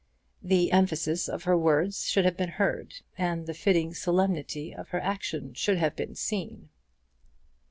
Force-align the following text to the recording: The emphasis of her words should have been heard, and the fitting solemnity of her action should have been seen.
The 0.41 0.71
emphasis 0.71 1.29
of 1.29 1.43
her 1.43 1.55
words 1.55 2.05
should 2.09 2.25
have 2.25 2.35
been 2.35 2.53
heard, 2.57 2.95
and 3.19 3.45
the 3.45 3.53
fitting 3.53 3.93
solemnity 3.93 4.73
of 4.73 4.89
her 4.89 4.99
action 4.99 5.53
should 5.53 5.77
have 5.77 5.95
been 5.95 6.15
seen. 6.15 6.69